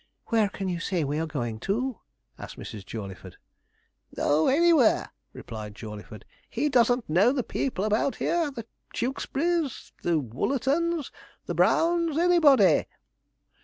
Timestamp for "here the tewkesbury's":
8.15-9.91